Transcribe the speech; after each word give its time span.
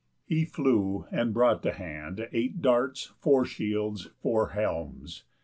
He 0.25 0.45
flew, 0.45 1.05
and 1.11 1.31
brought 1.31 1.61
to 1.61 1.73
hand 1.73 2.27
Eight 2.31 2.59
darts, 2.59 3.11
four 3.19 3.45
shields, 3.45 4.09
four 4.19 4.49
helms. 4.49 5.25